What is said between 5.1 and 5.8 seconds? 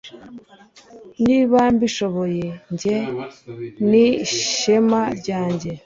ryanjye